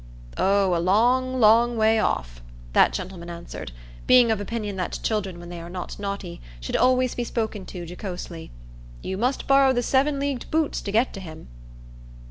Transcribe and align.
"Oh, 0.39 0.75
a 0.75 0.81
long, 0.81 1.39
long 1.39 1.77
way 1.77 1.99
off," 1.99 2.41
that 2.73 2.91
gentleman 2.91 3.29
answered, 3.29 3.71
being 4.07 4.31
of 4.31 4.41
opinion 4.41 4.75
that 4.77 4.97
children, 5.03 5.39
when 5.39 5.49
they 5.49 5.61
are 5.61 5.69
not 5.69 5.99
naughty, 5.99 6.41
should 6.59 6.75
always 6.75 7.13
be 7.13 7.23
spoken 7.23 7.67
to 7.67 7.85
jocosely. 7.85 8.49
"You 9.03 9.19
must 9.19 9.45
borrow 9.45 9.73
the 9.73 9.83
seven 9.83 10.19
leagued 10.19 10.49
boots 10.49 10.81
to 10.81 10.91
get 10.91 11.13
to 11.13 11.19
him." 11.19 11.49